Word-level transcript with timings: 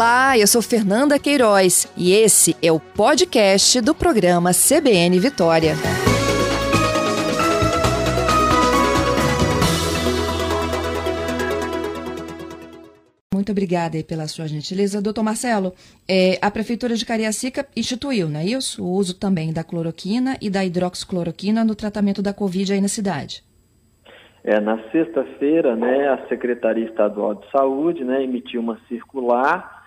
Olá, 0.00 0.38
eu 0.38 0.46
sou 0.46 0.62
Fernanda 0.62 1.18
Queiroz 1.18 1.86
e 1.94 2.14
esse 2.14 2.56
é 2.62 2.72
o 2.72 2.80
podcast 2.80 3.82
do 3.82 3.94
programa 3.94 4.50
CBN 4.50 5.20
Vitória. 5.20 5.74
Muito 13.34 13.52
obrigada 13.52 14.02
pela 14.02 14.26
sua 14.26 14.48
gentileza. 14.48 15.02
Doutor 15.02 15.22
Marcelo, 15.22 15.74
é, 16.08 16.38
a 16.40 16.50
Prefeitura 16.50 16.94
de 16.94 17.04
Cariacica 17.04 17.66
instituiu, 17.76 18.26
não 18.30 18.40
é 18.40 18.46
isso? 18.46 18.82
O 18.82 18.92
uso 18.92 19.20
também 19.20 19.52
da 19.52 19.62
cloroquina 19.62 20.38
e 20.40 20.48
da 20.48 20.64
hidroxicloroquina 20.64 21.62
no 21.62 21.74
tratamento 21.74 22.22
da 22.22 22.32
Covid 22.32 22.72
aí 22.72 22.80
na 22.80 22.88
cidade. 22.88 23.44
É, 24.42 24.58
na 24.58 24.78
sexta-feira, 24.90 25.76
né, 25.76 26.08
a 26.08 26.26
Secretaria 26.26 26.86
Estadual 26.86 27.34
de 27.34 27.50
Saúde 27.50 28.02
né, 28.02 28.24
emitiu 28.24 28.62
uma 28.62 28.80
circular, 28.88 29.79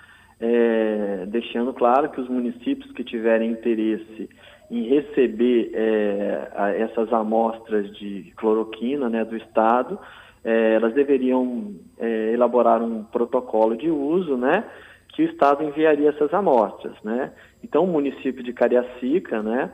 é, 0.46 1.26
deixando 1.28 1.74
claro 1.74 2.10
que 2.10 2.20
os 2.20 2.28
municípios 2.28 2.92
que 2.92 3.02
tiverem 3.02 3.50
interesse 3.50 4.30
em 4.70 4.84
receber 4.90 5.72
é, 5.74 6.82
essas 6.82 7.14
amostras 7.14 7.90
de 7.98 8.34
cloroquina 8.36 9.10
né, 9.10 9.24
do 9.24 9.38
Estado, 9.38 9.98
é, 10.44 10.74
elas 10.74 10.94
deveriam 10.94 11.74
é, 11.98 12.34
elaborar 12.34 12.82
um 12.82 13.06
protocolo 13.06 13.78
de 13.78 13.90
uso, 13.90 14.36
né, 14.36 14.66
que 15.16 15.22
o 15.24 15.30
Estado 15.30 15.64
enviaria 15.64 16.10
essas 16.10 16.34
amostras, 16.34 16.96
né. 17.06 17.32
Então, 17.64 17.86
o 17.86 17.88
município 17.88 18.44
de 18.44 18.52
Cariacica, 18.52 19.42
né, 19.42 19.72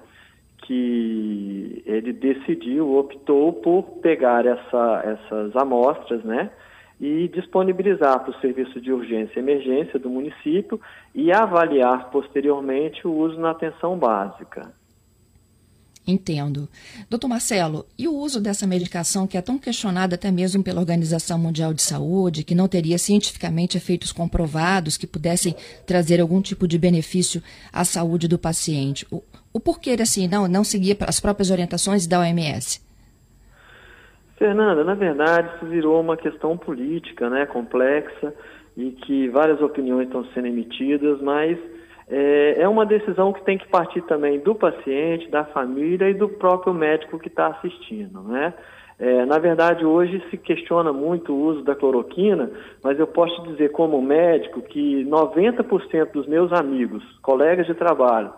que 0.68 1.82
ele 1.84 2.14
decidiu, 2.14 2.96
optou 2.96 3.54
por 3.54 3.84
pegar 4.04 4.46
essa, 4.46 5.02
essas 5.04 5.56
amostras, 5.56 6.24
né, 6.24 6.52
e 7.00 7.28
disponibilizar 7.30 8.20
para 8.20 8.32
o 8.32 8.42
serviço 8.42 8.82
de 8.82 8.92
urgência 8.92 9.40
e 9.40 9.40
emergência 9.40 9.98
do 9.98 10.10
município 10.10 10.80
e 11.16 11.32
avaliar 11.32 12.10
posteriormente 12.10 13.08
o 13.08 13.14
uso 13.14 13.40
na 13.40 13.52
atenção 13.52 13.98
básica. 13.98 14.74
Entendo. 16.06 16.68
Doutor 17.08 17.28
Marcelo, 17.28 17.86
e 17.96 18.08
o 18.08 18.16
uso 18.16 18.42
dessa 18.42 18.66
medicação 18.66 19.28
que 19.28 19.38
é 19.38 19.42
tão 19.42 19.60
questionada 19.60 20.16
até 20.16 20.32
mesmo 20.32 20.64
pela 20.64 20.80
Organização 20.80 21.38
Mundial 21.38 21.72
de 21.72 21.84
Saúde, 21.84 22.44
que 22.44 22.56
não 22.56 22.68
teria 22.68 22.98
cientificamente 22.98 23.78
efeitos 23.78 24.12
comprovados 24.12 24.98
que 24.98 25.06
pudessem 25.06 25.56
trazer 25.86 26.20
algum 26.20 26.42
tipo 26.42 26.68
de 26.68 26.80
benefício 26.80 27.44
à 27.72 27.86
saúde 27.86 28.28
do 28.28 28.40
paciente? 28.40 29.06
O, 29.12 29.22
o 29.54 29.60
porquê 29.60 29.96
assim 30.02 30.28
não, 30.28 30.48
não 30.48 30.64
seguir 30.64 30.98
as 31.02 31.20
próprias 31.20 31.52
orientações 31.52 32.08
da 32.08 32.20
OMS? 32.20 32.89
Fernanda, 34.40 34.86
na 34.86 34.96
verdade 34.96 35.50
isso 35.56 35.66
virou 35.66 36.00
uma 36.00 36.16
questão 36.16 36.58
política, 36.58 37.30
né, 37.30 37.46
complexa 37.46 38.34
e 38.76 38.92
que 38.92 39.28
várias 39.28 39.62
opiniões 39.62 40.08
estão 40.08 40.24
sendo 40.34 40.48
emitidas, 40.48 41.22
mas 41.22 41.60
é, 42.08 42.62
é 42.62 42.68
uma 42.68 42.86
decisão 42.86 43.34
que 43.34 43.44
tem 43.44 43.58
que 43.58 43.68
partir 43.68 44.02
também 44.04 44.40
do 44.40 44.56
paciente, 44.56 45.30
da 45.30 45.44
família 45.44 46.10
e 46.10 46.14
do 46.14 46.30
próprio 46.30 46.74
médico 46.74 47.20
que 47.20 47.28
está 47.28 47.48
assistindo, 47.48 48.22
né? 48.24 48.54
É, 48.98 49.26
na 49.26 49.38
verdade, 49.38 49.86
hoje 49.86 50.22
se 50.30 50.38
questiona 50.38 50.92
muito 50.92 51.34
o 51.34 51.42
uso 51.42 51.64
da 51.64 51.74
cloroquina, 51.74 52.52
mas 52.84 53.00
eu 53.00 53.08
posso 53.08 53.42
dizer 53.44 53.72
como 53.72 54.02
médico 54.02 54.62
que 54.62 55.06
90% 55.06 56.12
dos 56.12 56.28
meus 56.28 56.52
amigos, 56.52 57.02
colegas 57.22 57.66
de 57.66 57.74
trabalho, 57.74 58.34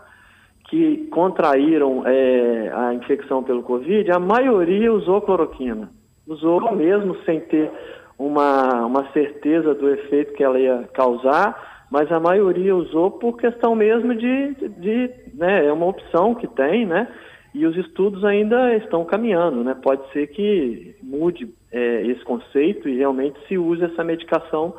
que 0.69 1.07
contraíram 1.07 2.03
é, 2.05 2.71
a 2.73 2.93
infecção 2.93 3.43
pelo 3.43 3.63
Covid, 3.63 4.11
a 4.11 4.19
maioria 4.19 4.93
usou 4.93 5.21
cloroquina. 5.21 5.89
Usou 6.27 6.75
mesmo 6.75 7.15
sem 7.25 7.39
ter 7.41 7.69
uma, 8.17 8.85
uma 8.85 9.11
certeza 9.11 9.73
do 9.73 9.89
efeito 9.89 10.33
que 10.33 10.43
ela 10.43 10.59
ia 10.59 10.87
causar, 10.93 11.85
mas 11.89 12.11
a 12.11 12.19
maioria 12.19 12.75
usou 12.75 13.11
por 13.11 13.37
questão 13.37 13.75
mesmo 13.75 14.15
de, 14.15 14.53
de 14.77 15.09
né, 15.33 15.65
é 15.65 15.73
uma 15.73 15.87
opção 15.87 16.35
que 16.35 16.47
tem, 16.47 16.85
né? 16.85 17.07
E 17.53 17.65
os 17.65 17.75
estudos 17.75 18.23
ainda 18.23 18.73
estão 18.77 19.03
caminhando, 19.03 19.61
né? 19.61 19.75
Pode 19.83 20.09
ser 20.13 20.27
que 20.27 20.95
mude 21.03 21.53
é, 21.69 22.01
esse 22.03 22.23
conceito 22.23 22.87
e 22.87 22.97
realmente 22.97 23.37
se 23.47 23.57
use 23.57 23.83
essa 23.83 24.05
medicação, 24.05 24.73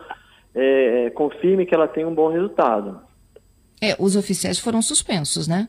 é, 0.55 1.11
confirme 1.11 1.67
que 1.67 1.75
ela 1.75 1.87
tem 1.87 2.07
um 2.07 2.15
bom 2.15 2.29
resultado. 2.29 3.01
É, 3.83 3.97
os 3.99 4.15
oficiais 4.17 4.59
foram 4.59 4.81
suspensos, 4.81 5.49
né? 5.49 5.69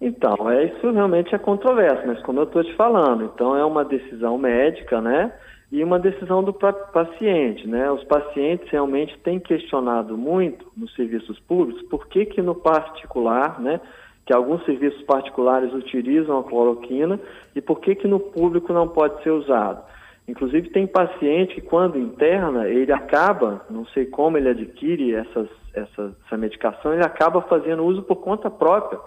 Então, 0.00 0.50
é, 0.50 0.66
isso 0.66 0.90
realmente 0.90 1.34
é 1.34 1.38
controverso, 1.38 2.06
mas 2.06 2.20
como 2.22 2.40
eu 2.40 2.44
estou 2.44 2.62
te 2.62 2.74
falando, 2.74 3.24
então 3.24 3.56
é 3.56 3.64
uma 3.64 3.84
decisão 3.84 4.36
médica, 4.36 5.00
né? 5.00 5.32
e 5.74 5.82
uma 5.82 5.98
decisão 5.98 6.40
do 6.40 6.52
paciente. 6.52 7.66
Né? 7.66 7.90
Os 7.90 8.04
pacientes 8.04 8.70
realmente 8.70 9.18
têm 9.24 9.40
questionado 9.40 10.16
muito 10.16 10.64
nos 10.76 10.94
serviços 10.94 11.40
públicos 11.40 11.82
por 11.88 12.06
que, 12.06 12.26
que 12.26 12.40
no 12.40 12.54
particular, 12.54 13.60
né, 13.60 13.80
que 14.24 14.32
alguns 14.32 14.64
serviços 14.64 15.02
particulares 15.02 15.74
utilizam 15.74 16.38
a 16.38 16.44
cloroquina 16.44 17.18
e 17.56 17.60
por 17.60 17.80
que, 17.80 17.96
que 17.96 18.06
no 18.06 18.20
público 18.20 18.72
não 18.72 18.86
pode 18.86 19.20
ser 19.24 19.30
usado. 19.30 19.82
Inclusive 20.26 20.70
tem 20.70 20.86
paciente 20.86 21.54
que 21.54 21.60
quando 21.60 21.98
interna, 21.98 22.66
ele 22.66 22.92
acaba, 22.92 23.64
não 23.68 23.84
sei 23.86 24.06
como 24.06 24.38
ele 24.38 24.48
adquire 24.48 25.14
essas, 25.14 25.48
essa, 25.74 26.16
essa 26.24 26.36
medicação, 26.36 26.94
ele 26.94 27.04
acaba 27.04 27.42
fazendo 27.42 27.84
uso 27.84 28.02
por 28.02 28.16
conta 28.16 28.50
própria 28.50 28.98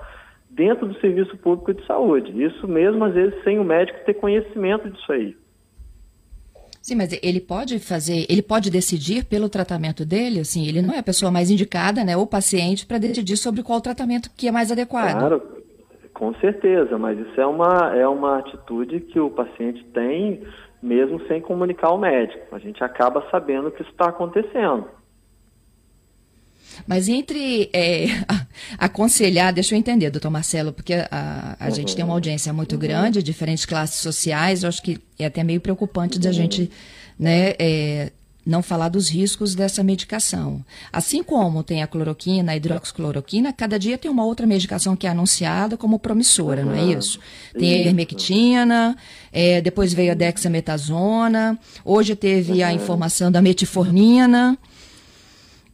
dentro 0.50 0.88
do 0.88 1.00
serviço 1.00 1.36
público 1.38 1.74
de 1.74 1.86
saúde. 1.86 2.44
Isso 2.44 2.68
mesmo, 2.68 3.04
às 3.04 3.14
vezes, 3.14 3.44
sem 3.44 3.58
o 3.58 3.64
médico 3.64 4.06
ter 4.06 4.14
conhecimento 4.14 4.90
disso 4.90 5.12
aí. 5.12 5.36
Sim, 6.82 6.96
mas 6.96 7.20
ele 7.22 7.42
pode 7.42 7.80
fazer, 7.80 8.26
ele 8.30 8.42
pode 8.42 8.70
decidir 8.70 9.26
pelo 9.26 9.50
tratamento 9.50 10.06
dele, 10.06 10.40
assim, 10.40 10.68
ele 10.68 10.82
não 10.82 10.94
é 10.94 11.00
a 11.00 11.04
pessoa 11.04 11.30
mais 11.30 11.52
indicada, 11.52 12.02
né, 12.04 12.16
ou 12.16 12.26
paciente, 12.26 12.86
para 12.86 12.98
decidir 12.98 13.36
sobre 13.36 13.62
qual 13.62 13.82
tratamento 13.82 14.30
que 14.38 14.48
é 14.48 14.52
mais 14.54 14.72
adequado. 14.72 15.20
Claro, 15.20 15.42
com 16.14 16.34
certeza, 16.36 16.98
mas 16.98 17.20
isso 17.20 17.42
é 17.42 17.46
uma, 17.46 17.94
é 17.94 18.08
uma 18.08 18.40
atitude 18.40 19.02
que 19.02 19.20
o 19.20 19.30
paciente 19.30 19.84
tem 19.94 20.42
mesmo 20.82 21.26
sem 21.28 21.42
comunicar 21.42 21.88
ao 21.88 21.98
médico. 21.98 22.56
A 22.56 22.60
gente 22.60 22.84
acaba 22.84 23.26
sabendo 23.32 23.72
que 23.72 23.82
isso 23.82 23.92
está 23.92 24.10
acontecendo. 24.10 24.86
Mas 26.86 27.08
entre 27.08 27.70
é, 27.74 28.06
aconselhar, 28.78 29.54
deixa 29.54 29.74
eu 29.74 29.80
entender, 29.80 30.10
doutor 30.10 30.30
Marcelo, 30.30 30.74
porque 30.74 30.94
a, 30.94 31.58
a 31.60 31.66
uhum. 31.66 31.72
gente 31.72 31.96
tem 31.96 32.06
uma 32.06 32.14
audiência 32.14 32.54
muito 32.54 32.74
uhum. 32.74 32.80
grande, 32.80 33.24
diferentes 33.24 33.66
classes 33.66 34.00
sociais, 34.00 34.64
eu 34.64 34.70
acho 34.70 34.84
que 34.84 35.00
é 35.18 35.26
até 35.26 35.44
meio 35.44 35.62
preocupante 35.62 36.18
uhum. 36.18 36.24
da 36.24 36.32
gente 36.32 36.70
né, 37.18 37.54
é, 37.58 38.12
não 38.48 38.64
falar 38.64 38.88
dos 38.90 39.10
riscos 39.10 39.54
dessa 39.54 39.84
medicação. 39.84 40.64
Assim 40.92 41.22
como 41.22 41.62
tem 41.62 41.84
a 41.84 41.88
cloroquina, 41.88 42.54
a 42.54 42.56
hidroxicloroquina, 42.56 43.52
cada 43.52 43.78
dia 43.78 43.98
tem 43.98 44.10
uma 44.10 44.24
outra 44.24 44.48
medicação 44.48 44.96
que 44.96 45.06
é 45.06 45.10
anunciada 45.10 45.76
como 45.76 46.00
promissora, 46.00 46.62
uhum. 46.62 46.68
não 46.68 46.74
é 46.74 46.98
isso? 46.98 47.20
Tem 47.54 47.74
a 47.74 47.78
ivermectina, 47.82 48.96
é, 49.32 49.60
depois 49.60 49.94
veio 49.94 50.14
a 50.14 50.16
dexametasona, 50.16 51.60
hoje 51.84 52.16
teve 52.16 52.54
uhum. 52.54 52.68
a 52.68 52.74
informação 52.74 53.30
da 53.30 53.42
metformina. 53.42 54.58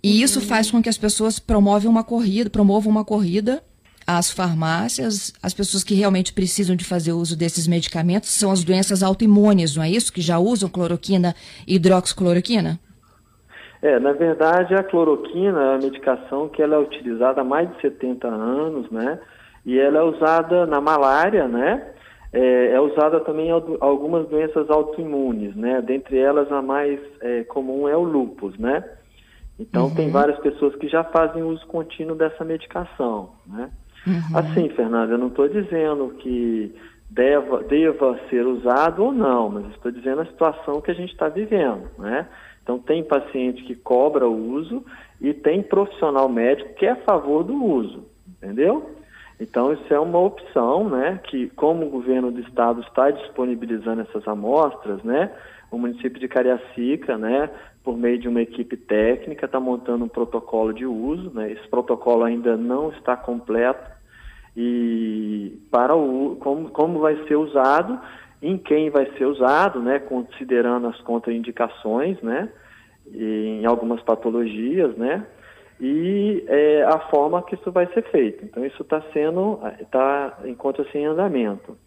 E 0.01 0.21
isso 0.21 0.41
faz 0.41 0.69
com 0.69 0.81
que 0.81 0.89
as 0.89 0.97
pessoas 0.97 1.39
promovem 1.39 1.89
uma 1.89 2.03
corrida, 2.03 2.49
promovam 2.49 2.91
uma 2.91 3.05
corrida 3.05 3.63
às 4.05 4.31
farmácias, 4.31 5.33
as 5.41 5.53
pessoas 5.53 5.83
que 5.83 5.93
realmente 5.93 6.33
precisam 6.33 6.75
de 6.75 6.83
fazer 6.83 7.13
uso 7.13 7.37
desses 7.37 7.67
medicamentos 7.67 8.29
são 8.29 8.51
as 8.51 8.63
doenças 8.63 9.03
autoimunes, 9.03 9.75
não 9.75 9.83
é 9.83 9.89
isso? 9.89 10.11
Que 10.13 10.21
já 10.21 10.37
usam 10.39 10.69
cloroquina 10.69 11.33
e 11.67 11.75
hidroxicloroquina? 11.75 12.79
É, 13.81 13.99
na 13.99 14.13
verdade, 14.13 14.73
a 14.73 14.81
cloroquina 14.81 15.61
é 15.61 15.75
a 15.75 15.77
medicação 15.77 16.47
que 16.47 16.61
ela 16.61 16.75
é 16.75 16.79
utilizada 16.79 17.41
há 17.41 17.43
mais 17.43 17.69
de 17.69 17.81
70 17.81 18.27
anos, 18.29 18.89
né? 18.89 19.19
E 19.65 19.77
ela 19.77 19.99
é 19.99 20.03
usada 20.03 20.65
na 20.65 20.79
malária, 20.79 21.49
né? 21.49 21.85
É, 22.31 22.71
é 22.71 22.79
usada 22.79 23.19
também 23.19 23.49
em 23.49 23.77
algumas 23.81 24.27
doenças 24.29 24.69
autoimunes, 24.69 25.53
né? 25.55 25.81
Dentre 25.81 26.17
elas, 26.17 26.49
a 26.49 26.61
mais 26.61 26.97
é, 27.21 27.43
comum 27.43 27.87
é 27.87 27.95
o 27.95 28.03
lúpus, 28.03 28.57
né? 28.57 28.83
Então, 29.59 29.85
uhum. 29.85 29.95
tem 29.95 30.09
várias 30.09 30.39
pessoas 30.39 30.73
que 30.77 30.87
já 30.87 31.03
fazem 31.03 31.43
uso 31.43 31.65
contínuo 31.67 32.15
dessa 32.15 32.43
medicação, 32.43 33.31
né? 33.45 33.69
Uhum. 34.05 34.37
Assim, 34.37 34.69
Fernanda, 34.69 35.13
eu 35.13 35.17
não 35.17 35.27
estou 35.27 35.47
dizendo 35.47 36.15
que 36.19 36.75
deva, 37.09 37.63
deva 37.63 38.19
ser 38.29 38.45
usado 38.45 39.03
ou 39.03 39.11
não, 39.11 39.49
mas 39.49 39.65
estou 39.71 39.91
dizendo 39.91 40.21
a 40.21 40.25
situação 40.25 40.81
que 40.81 40.91
a 40.91 40.95
gente 40.95 41.11
está 41.11 41.29
vivendo, 41.29 41.89
né? 41.97 42.27
Então, 42.61 42.79
tem 42.79 43.03
paciente 43.03 43.63
que 43.63 43.75
cobra 43.75 44.27
o 44.27 44.51
uso 44.53 44.83
e 45.19 45.33
tem 45.33 45.61
profissional 45.61 46.29
médico 46.29 46.73
que 46.75 46.85
é 46.85 46.91
a 46.91 46.95
favor 46.95 47.43
do 47.43 47.61
uso, 47.61 48.05
entendeu? 48.27 48.95
Então, 49.39 49.73
isso 49.73 49.93
é 49.93 49.99
uma 49.99 50.19
opção, 50.19 50.87
né? 50.89 51.19
Que, 51.25 51.49
como 51.49 51.85
o 51.85 51.89
governo 51.89 52.31
do 52.31 52.39
estado 52.39 52.81
está 52.81 53.11
disponibilizando 53.11 54.01
essas 54.01 54.25
amostras, 54.27 55.03
né? 55.03 55.31
O 55.69 55.77
município 55.77 56.19
de 56.19 56.27
Cariacica, 56.27 57.17
né? 57.17 57.49
Por 57.83 57.97
meio 57.97 58.17
de 58.17 58.27
uma 58.27 58.41
equipe 58.41 58.77
técnica, 58.77 59.45
está 59.45 59.59
montando 59.59 60.05
um 60.05 60.09
protocolo 60.09 60.73
de 60.73 60.85
uso. 60.85 61.31
Né? 61.33 61.51
Esse 61.51 61.67
protocolo 61.67 62.23
ainda 62.23 62.55
não 62.55 62.89
está 62.91 63.17
completo 63.17 63.91
e 64.55 65.59
para 65.71 65.95
o 65.95 66.35
como, 66.37 66.69
como 66.69 66.99
vai 66.99 67.15
ser 67.27 67.35
usado, 67.35 67.99
em 68.41 68.57
quem 68.57 68.89
vai 68.89 69.05
ser 69.17 69.25
usado, 69.25 69.79
né? 69.81 69.99
considerando 69.99 70.87
as 70.87 70.99
contraindicações, 71.01 72.21
né? 72.21 72.49
em 73.11 73.65
algumas 73.65 74.01
patologias, 74.01 74.95
né? 74.95 75.25
E 75.79 76.45
é, 76.47 76.83
a 76.83 76.99
forma 77.09 77.41
que 77.43 77.55
isso 77.55 77.71
vai 77.71 77.85
ser 77.87 78.03
feito. 78.03 78.45
Então, 78.45 78.65
isso 78.65 78.83
está 78.83 79.01
sendo, 79.11 79.59
está 79.81 80.39
encontra-se 80.45 80.97
em 80.97 81.05
andamento. 81.05 81.77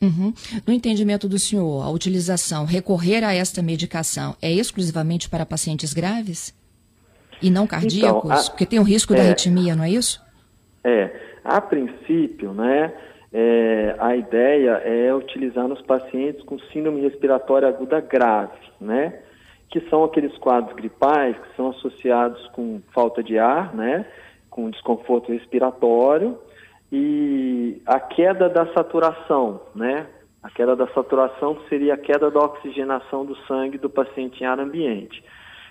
Uhum. 0.00 0.32
No 0.66 0.72
entendimento 0.72 1.28
do 1.28 1.38
senhor, 1.38 1.82
a 1.82 1.90
utilização, 1.90 2.64
recorrer 2.64 3.24
a 3.24 3.32
esta 3.32 3.62
medicação 3.62 4.36
é 4.42 4.50
exclusivamente 4.50 5.28
para 5.28 5.46
pacientes 5.46 5.94
graves? 5.94 6.54
E 7.42 7.50
não 7.50 7.66
cardíacos? 7.66 8.30
Então, 8.30 8.38
a, 8.38 8.50
Porque 8.50 8.66
tem 8.66 8.78
o 8.78 8.82
risco 8.82 9.14
é, 9.14 9.16
da 9.16 9.22
arritmia, 9.22 9.74
não 9.74 9.84
é 9.84 9.90
isso? 9.90 10.22
É, 10.84 11.10
a 11.44 11.60
princípio, 11.60 12.52
né, 12.52 12.92
é, 13.32 13.94
a 13.98 14.16
ideia 14.16 14.82
é 14.84 15.14
utilizar 15.14 15.66
nos 15.66 15.80
pacientes 15.82 16.42
com 16.44 16.58
síndrome 16.72 17.00
respiratória 17.02 17.68
aguda 17.68 18.00
grave, 18.00 18.58
né, 18.80 19.20
que 19.70 19.80
são 19.88 20.04
aqueles 20.04 20.36
quadros 20.38 20.74
gripais 20.76 21.36
que 21.36 21.56
são 21.56 21.70
associados 21.70 22.46
com 22.48 22.80
falta 22.94 23.22
de 23.22 23.38
ar, 23.38 23.74
né, 23.74 24.06
com 24.48 24.70
desconforto 24.70 25.32
respiratório 25.32 26.38
e 26.90 27.80
a 27.86 27.98
queda 27.98 28.48
da 28.48 28.66
saturação, 28.72 29.60
né, 29.74 30.06
a 30.42 30.50
queda 30.50 30.76
da 30.76 30.86
saturação 30.88 31.58
seria 31.68 31.94
a 31.94 31.98
queda 31.98 32.30
da 32.30 32.40
oxigenação 32.40 33.24
do 33.24 33.36
sangue 33.46 33.78
do 33.78 33.90
paciente 33.90 34.42
em 34.42 34.46
ar 34.46 34.60
ambiente. 34.60 35.22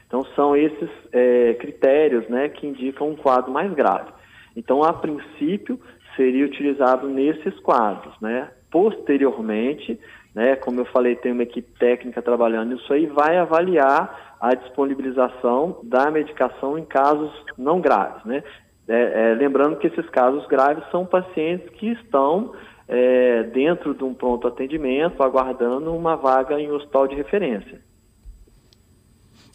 Então 0.07 0.23
são 0.35 0.55
esses 0.55 0.89
é, 1.11 1.53
critérios, 1.55 2.27
né, 2.27 2.49
que 2.49 2.67
indicam 2.67 3.09
um 3.09 3.15
quadro 3.15 3.51
mais 3.51 3.73
grave. 3.73 4.11
Então, 4.55 4.83
a 4.83 4.93
princípio, 4.93 5.79
seria 6.15 6.45
utilizado 6.45 7.07
nesses 7.07 7.59
quadros, 7.59 8.13
né? 8.21 8.49
Posteriormente, 8.71 9.99
né, 10.33 10.55
como 10.55 10.79
eu 10.79 10.85
falei, 10.85 11.15
tem 11.15 11.31
uma 11.31 11.43
equipe 11.43 11.69
técnica 11.77 12.21
trabalhando 12.21 12.73
nisso 12.73 12.91
aí, 12.91 13.05
vai 13.05 13.37
avaliar 13.37 14.35
a 14.39 14.53
disponibilização 14.53 15.79
da 15.83 16.09
medicação 16.11 16.77
em 16.77 16.85
casos 16.85 17.31
não 17.57 17.81
graves, 17.81 18.23
né? 18.25 18.43
É, 18.87 19.31
é, 19.31 19.35
lembrando 19.35 19.77
que 19.77 19.87
esses 19.87 20.07
casos 20.09 20.45
graves 20.47 20.83
são 20.91 21.05
pacientes 21.05 21.67
que 21.71 21.87
estão 21.87 22.53
é, 22.87 23.43
dentro 23.43 23.95
de 23.95 24.03
um 24.03 24.13
pronto 24.13 24.47
atendimento, 24.47 25.23
aguardando 25.23 25.93
uma 25.93 26.15
vaga 26.15 26.59
em 26.59 26.69
hospital 26.69 27.07
de 27.07 27.15
referência. 27.15 27.81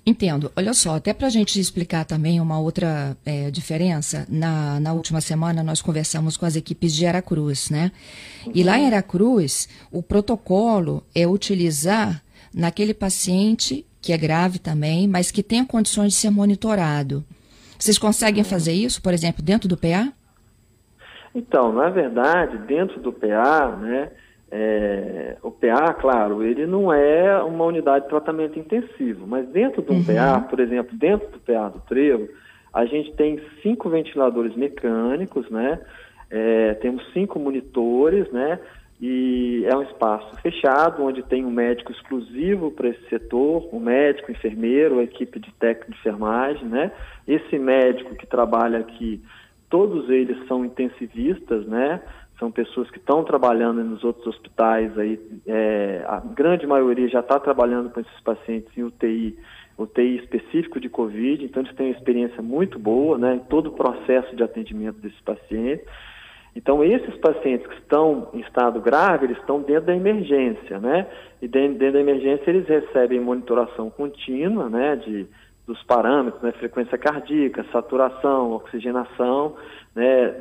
Entendo. 0.04 0.50
Olha 0.56 0.72
só, 0.72 0.96
até 0.96 1.12
para 1.12 1.26
a 1.26 1.30
gente 1.30 1.60
explicar 1.60 2.04
também 2.04 2.40
uma 2.40 2.58
outra 2.58 3.16
é, 3.24 3.50
diferença, 3.50 4.26
na, 4.28 4.80
na 4.80 4.92
última 4.92 5.20
semana 5.20 5.62
nós 5.62 5.82
conversamos 5.82 6.36
com 6.36 6.46
as 6.46 6.56
equipes 6.56 6.94
de 6.94 7.06
Aracruz, 7.06 7.70
né? 7.70 7.92
E 8.54 8.64
lá 8.64 8.78
em 8.78 8.86
Aracruz, 8.86 9.68
o 9.92 10.02
protocolo 10.02 11.04
é 11.14 11.26
utilizar 11.26 12.22
naquele 12.52 12.94
paciente 12.94 13.86
que 14.00 14.12
é 14.12 14.16
grave 14.16 14.58
também, 14.58 15.06
mas 15.06 15.30
que 15.30 15.42
tem 15.42 15.64
condições 15.64 16.14
de 16.14 16.18
ser 16.18 16.30
monitorado. 16.30 17.24
Vocês 17.80 17.98
conseguem 17.98 18.44
fazer 18.44 18.72
isso, 18.72 19.02
por 19.02 19.14
exemplo, 19.14 19.42
dentro 19.42 19.66
do 19.66 19.76
PA? 19.76 20.12
Então, 21.34 21.72
na 21.72 21.88
verdade, 21.88 22.58
dentro 22.58 23.00
do 23.00 23.10
PA, 23.10 23.74
né, 23.80 24.10
é, 24.50 25.36
o 25.42 25.50
PA, 25.50 25.94
claro, 25.94 26.42
ele 26.42 26.66
não 26.66 26.92
é 26.92 27.42
uma 27.42 27.64
unidade 27.64 28.04
de 28.04 28.10
tratamento 28.10 28.58
intensivo, 28.58 29.26
mas 29.26 29.48
dentro 29.48 29.80
de 29.80 29.90
um 29.92 29.96
uhum. 29.96 30.04
PA, 30.04 30.40
por 30.40 30.60
exemplo, 30.60 30.94
dentro 30.96 31.28
do 31.30 31.38
PA 31.38 31.68
do 31.68 31.80
Trevo, 31.80 32.28
a 32.72 32.84
gente 32.84 33.12
tem 33.14 33.40
cinco 33.62 33.88
ventiladores 33.88 34.54
mecânicos, 34.54 35.48
né? 35.50 35.80
É, 36.28 36.74
temos 36.74 37.02
cinco 37.12 37.38
monitores, 37.38 38.30
né? 38.30 38.58
E 39.00 39.64
é 39.66 39.74
um 39.74 39.82
espaço 39.82 40.36
fechado, 40.42 41.02
onde 41.02 41.22
tem 41.22 41.44
um 41.44 41.50
médico 41.50 41.90
exclusivo 41.90 42.70
para 42.70 42.88
esse 42.88 43.08
setor, 43.08 43.66
um 43.72 43.80
médico, 43.80 44.30
enfermeiro, 44.30 44.98
a 44.98 45.02
equipe 45.02 45.38
de 45.38 45.50
técnico 45.52 45.92
de 45.92 45.98
enfermagem, 45.98 46.68
né? 46.68 46.92
Esse 47.26 47.58
médico 47.58 48.14
que 48.14 48.26
trabalha 48.26 48.78
aqui, 48.78 49.22
todos 49.70 50.10
eles 50.10 50.46
são 50.46 50.64
intensivistas, 50.64 51.66
né? 51.66 52.02
são 52.40 52.50
pessoas 52.50 52.90
que 52.90 52.96
estão 52.96 53.22
trabalhando 53.22 53.84
nos 53.84 54.02
outros 54.02 54.26
hospitais 54.26 54.98
aí, 54.98 55.20
é, 55.46 56.02
a 56.08 56.18
grande 56.20 56.66
maioria 56.66 57.06
já 57.06 57.20
está 57.20 57.38
trabalhando 57.38 57.90
com 57.90 58.00
esses 58.00 58.20
pacientes 58.22 58.72
em 58.76 58.82
UTI, 58.82 59.38
UTI 59.78 60.16
específico 60.16 60.80
de 60.80 60.88
Covid, 60.88 61.44
então 61.44 61.62
eles 61.62 61.76
têm 61.76 61.88
uma 61.88 61.96
experiência 61.96 62.42
muito 62.42 62.78
boa, 62.78 63.18
né, 63.18 63.34
em 63.36 63.40
todo 63.40 63.68
o 63.68 63.72
processo 63.72 64.34
de 64.34 64.42
atendimento 64.42 64.98
desses 65.00 65.20
pacientes. 65.20 65.86
Então, 66.54 66.82
esses 66.82 67.14
pacientes 67.16 67.66
que 67.66 67.74
estão 67.74 68.28
em 68.34 68.40
estado 68.40 68.80
grave, 68.80 69.26
eles 69.26 69.38
estão 69.38 69.60
dentro 69.62 69.86
da 69.86 69.94
emergência, 69.94 70.78
né? 70.78 71.06
E 71.40 71.46
dentro, 71.46 71.78
dentro 71.78 71.94
da 71.94 72.00
emergência 72.00 72.50
eles 72.50 72.66
recebem 72.66 73.20
monitoração 73.20 73.88
contínua, 73.88 74.68
né, 74.68 74.96
de, 74.96 75.26
dos 75.66 75.82
parâmetros, 75.84 76.42
né, 76.42 76.52
frequência 76.52 76.98
cardíaca, 76.98 77.64
saturação, 77.72 78.52
oxigenação, 78.52 79.54
né, 79.94 80.34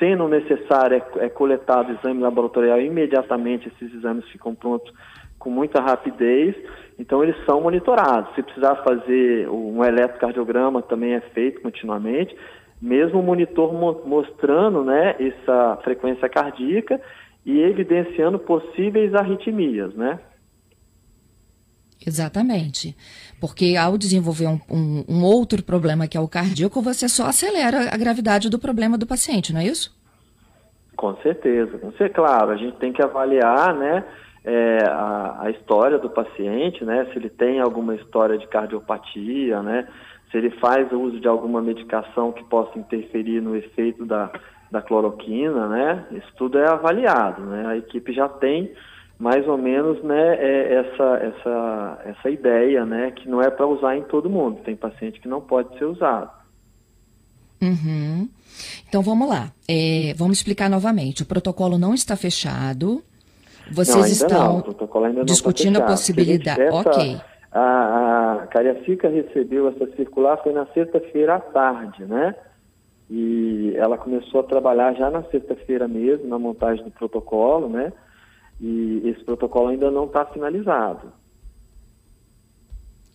Sendo 0.00 0.26
necessário, 0.28 0.96
é, 0.96 1.26
é 1.26 1.28
coletado 1.28 1.92
exame 1.92 2.22
laboratorial 2.22 2.80
imediatamente, 2.80 3.68
esses 3.68 3.94
exames 3.94 4.26
ficam 4.30 4.54
prontos 4.54 4.90
com 5.38 5.50
muita 5.50 5.82
rapidez, 5.82 6.56
então 6.98 7.22
eles 7.22 7.36
são 7.44 7.60
monitorados. 7.60 8.34
Se 8.34 8.42
precisar 8.42 8.76
fazer 8.76 9.46
um 9.50 9.84
eletrocardiograma, 9.84 10.80
também 10.80 11.12
é 11.12 11.20
feito 11.20 11.60
continuamente, 11.60 12.34
mesmo 12.80 13.20
o 13.20 13.22
monitor 13.22 13.72
mo 13.72 14.02
mostrando 14.06 14.82
né, 14.82 15.16
essa 15.18 15.78
frequência 15.82 16.28
cardíaca 16.28 17.00
e 17.44 17.60
evidenciando 17.60 18.38
possíveis 18.38 19.14
arritmias, 19.14 19.94
né? 19.94 20.18
Exatamente. 22.06 22.96
Porque 23.38 23.76
ao 23.76 23.98
desenvolver 23.98 24.46
um, 24.46 24.60
um, 24.70 25.04
um, 25.08 25.24
outro 25.24 25.62
problema 25.62 26.08
que 26.08 26.16
é 26.16 26.20
o 26.20 26.28
cardíaco, 26.28 26.80
você 26.80 27.08
só 27.08 27.26
acelera 27.26 27.92
a 27.92 27.96
gravidade 27.96 28.48
do 28.48 28.58
problema 28.58 28.96
do 28.96 29.06
paciente, 29.06 29.52
não 29.52 29.60
é 29.60 29.66
isso? 29.66 29.94
Com 30.96 31.14
certeza. 31.16 31.78
Com 31.78 31.90
certeza. 31.92 32.10
Claro, 32.10 32.52
a 32.52 32.56
gente 32.56 32.76
tem 32.78 32.92
que 32.92 33.02
avaliar 33.02 33.74
né, 33.74 34.04
é, 34.44 34.78
a, 34.86 35.42
a, 35.42 35.50
história 35.50 35.98
do 35.98 36.08
paciente, 36.08 36.84
né, 36.84 37.06
se 37.12 37.18
ele 37.18 37.28
tem 37.28 37.60
alguma 37.60 37.94
história 37.94 38.38
de 38.38 38.46
cardiopatia, 38.48 39.62
né, 39.62 39.86
se 40.30 40.36
ele 40.36 40.50
faz 40.50 40.90
uso 40.92 41.20
de 41.20 41.28
alguma 41.28 41.60
medicação 41.60 42.32
que 42.32 42.44
possa 42.44 42.78
interferir 42.78 43.40
no 43.40 43.56
efeito 43.56 44.06
da, 44.06 44.30
da 44.70 44.80
cloroquina, 44.80 45.68
né, 45.68 46.06
isso 46.12 46.32
tudo 46.36 46.58
é 46.58 46.68
avaliado. 46.68 47.42
Né, 47.42 47.66
a 47.66 47.76
equipe 47.76 48.12
já 48.12 48.28
tem 48.28 48.72
mais 49.18 49.46
ou 49.46 49.58
menos 49.58 50.02
né, 50.02 50.36
é 50.36 50.74
essa, 50.76 51.16
essa, 51.16 52.02
essa 52.06 52.30
ideia, 52.30 52.86
né, 52.86 53.10
que 53.10 53.28
não 53.28 53.42
é 53.42 53.50
para 53.50 53.66
usar 53.66 53.96
em 53.96 54.02
todo 54.04 54.30
mundo. 54.30 54.60
Tem 54.64 54.74
paciente 54.74 55.20
que 55.20 55.28
não 55.28 55.42
pode 55.42 55.76
ser 55.78 55.84
usado. 55.84 56.30
Uhum. 57.60 58.28
Então 58.88 59.02
vamos 59.02 59.28
lá. 59.28 59.52
É, 59.68 60.14
vamos 60.16 60.38
explicar 60.38 60.70
novamente. 60.70 61.22
O 61.22 61.26
protocolo 61.26 61.76
não 61.76 61.92
está 61.92 62.16
fechado. 62.16 63.02
Vocês 63.70 63.96
não, 63.96 64.06
estão 64.06 64.64
não. 65.14 65.24
discutindo 65.24 65.76
a 65.76 65.82
possibilidade. 65.82 66.62
Ok. 66.72 67.20
A, 67.52 68.42
a 68.42 68.46
Cariacica 68.46 69.08
recebeu 69.08 69.68
essa 69.68 69.86
circular 69.96 70.36
foi 70.42 70.52
na 70.52 70.66
sexta-feira 70.66 71.36
à 71.36 71.40
tarde, 71.40 72.04
né? 72.04 72.34
E 73.10 73.74
ela 73.76 73.98
começou 73.98 74.40
a 74.40 74.44
trabalhar 74.44 74.94
já 74.94 75.10
na 75.10 75.24
sexta-feira 75.24 75.88
mesmo, 75.88 76.28
na 76.28 76.38
montagem 76.38 76.84
do 76.84 76.92
protocolo, 76.92 77.68
né? 77.68 77.92
E 78.60 79.02
esse 79.04 79.24
protocolo 79.24 79.68
ainda 79.68 79.90
não 79.90 80.04
está 80.04 80.24
finalizado. 80.26 81.12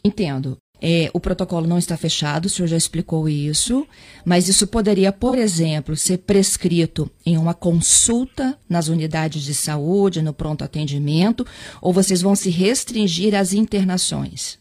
Entendo. 0.04 0.58
É, 0.88 1.10
o 1.16 1.20
protocolo 1.20 1.66
não 1.66 1.80
está 1.80 1.98
fechado, 1.98 2.46
o 2.46 2.50
senhor 2.50 2.68
já 2.68 2.78
explicou 2.78 3.28
isso, 3.28 3.88
mas 4.24 4.48
isso 4.48 4.68
poderia, 4.68 5.12
por 5.12 5.36
exemplo, 5.36 5.96
ser 5.96 6.20
prescrito 6.20 7.10
em 7.26 7.40
uma 7.40 7.56
consulta 7.56 8.56
nas 8.70 8.88
unidades 8.88 9.42
de 9.42 9.56
saúde, 9.56 10.22
no 10.22 10.32
pronto 10.32 10.64
atendimento, 10.64 11.44
ou 11.82 11.92
vocês 11.92 12.22
vão 12.22 12.36
se 12.36 12.52
restringir 12.52 13.34
às 13.34 13.52
internações? 13.52 14.60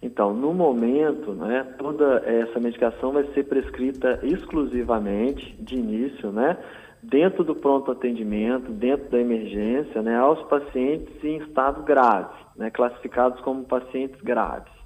Então, 0.00 0.32
no 0.32 0.54
momento, 0.54 1.32
né, 1.32 1.66
toda 1.76 2.22
essa 2.24 2.60
medicação 2.60 3.10
vai 3.10 3.24
ser 3.34 3.42
prescrita 3.46 4.20
exclusivamente, 4.22 5.52
de 5.58 5.74
início, 5.74 6.30
né, 6.30 6.56
dentro 7.02 7.42
do 7.42 7.56
pronto 7.56 7.90
atendimento, 7.90 8.70
dentro 8.70 9.10
da 9.10 9.18
emergência, 9.18 10.00
né, 10.00 10.16
aos 10.16 10.40
pacientes 10.44 11.12
em 11.24 11.38
estado 11.38 11.82
grave, 11.82 12.36
né, 12.54 12.70
classificados 12.70 13.40
como 13.40 13.64
pacientes 13.64 14.20
graves. 14.20 14.77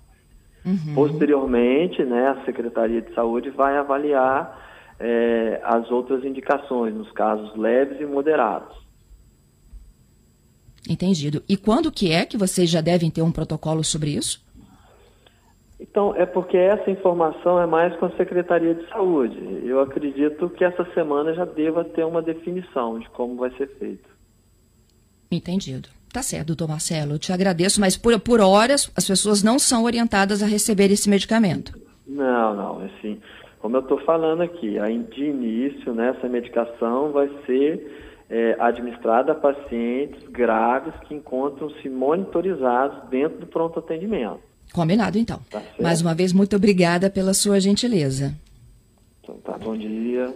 Uhum. 0.65 0.95
Posteriormente, 0.95 2.05
né, 2.05 2.29
a 2.29 2.45
Secretaria 2.45 3.03
de 3.03 3.13
Saúde 3.15 3.51
vai 3.51 3.77
avaliar 3.77 4.95
é, 5.01 5.61
as 5.65 5.91
outras 5.91 6.25
indicações, 6.25 6.95
nos 6.95 7.11
casos 7.13 7.57
leves 7.57 8.01
e 8.01 8.05
moderados. 8.05 8.77
Entendido. 10.89 11.43
E 11.49 11.57
quando 11.57 11.93
que 11.93 12.13
é 12.13 12.25
que 12.25 12.37
vocês 12.37 12.69
já 12.69 12.81
devem 12.81 13.11
ter 13.11 13.23
um 13.23 13.33
protocolo 13.33 13.83
sobre 13.85 14.11
isso? 14.11 14.45
Então, 15.79 16.15
é 16.15 16.25
porque 16.25 16.57
essa 16.57 16.89
informação 16.91 17.61
é 17.61 17.67
mais 17.67 17.97
com 17.97 18.07
a 18.07 18.17
Secretaria 18.17 18.75
de 18.75 18.89
Saúde. 18.89 19.37
Eu 19.65 19.81
acredito 19.81 20.49
que 20.51 20.65
essa 20.65 20.85
semana 20.95 21.35
já 21.35 21.45
deva 21.45 21.85
ter 21.85 22.05
uma 22.05 22.23
definição 22.23 23.01
de 23.01 23.09
como 23.11 23.37
vai 23.37 23.51
ser 23.57 23.67
feito. 23.79 24.09
Entendido. 25.31 25.89
Tá 26.13 26.23
certo, 26.23 26.49
doutor 26.49 26.69
Marcelo, 26.69 27.15
eu 27.15 27.19
te 27.19 27.33
agradeço, 27.33 27.81
mas 27.81 27.97
por, 27.97 28.19
por 28.21 28.41
horas 28.41 28.93
as 28.95 29.07
pessoas 29.07 29.43
não 29.43 29.59
são 29.59 29.85
orientadas 29.85 30.43
a 30.43 30.47
receber 30.47 30.91
esse 30.91 31.09
medicamento. 31.09 31.73
Não, 32.07 32.55
não, 32.55 32.85
assim, 32.85 33.19
como 33.59 33.77
eu 33.77 33.81
estou 33.81 33.99
falando 34.05 34.43
aqui, 34.43 34.77
de 35.11 35.25
início, 35.25 35.95
né, 35.95 36.15
essa 36.17 36.29
medicação 36.29 37.13
vai 37.13 37.31
ser 37.47 38.13
é, 38.29 38.57
administrada 38.61 39.33
a 39.33 39.35
pacientes 39.35 40.29
graves 40.29 40.93
que 41.09 41.15
encontram-se 41.15 41.89
monitorizados 41.89 43.09
dentro 43.09 43.39
do 43.39 43.47
pronto 43.47 43.79
atendimento. 43.79 44.41
Combinado, 44.75 45.17
então. 45.17 45.41
Tá 45.51 45.63
Mais 45.81 46.03
uma 46.03 46.15
vez, 46.15 46.33
muito 46.33 46.57
obrigada 46.57 47.09
pela 47.09 47.33
sua 47.33 47.59
gentileza. 47.59 48.35
Então, 49.23 49.37
tá, 49.37 49.57
bom 49.57 49.77
dia. 49.77 50.35